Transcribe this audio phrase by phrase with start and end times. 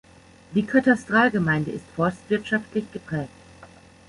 [0.55, 3.29] Die Katastralgemeinde ist forstwirtschaftlich geprägt.